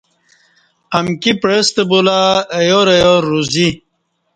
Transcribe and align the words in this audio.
امکی 0.97 1.31
پعستہ 1.41 1.83
بولہ 1.89 2.19
ایارایار 2.57 3.21
روزی 3.31 3.67